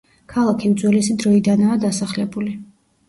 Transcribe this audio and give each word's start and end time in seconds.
ქალაქი 0.31 0.71
უძველესი 0.75 1.17
დროიდანაა 1.25 1.77
დასახლებული. 1.87 2.57